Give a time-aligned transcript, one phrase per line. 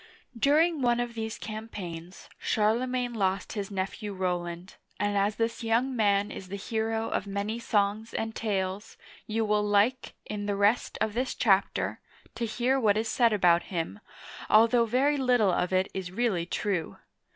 [0.35, 6.31] During one of these campaigns, Charlemagne lost his nephew Rowland, and as this young man
[6.31, 11.13] is the hero of many songs and tales, you will like, in the rest of
[11.13, 11.99] this chapter,
[12.33, 13.99] to hear what is said about him,
[14.49, 16.97] although very little of it is really true.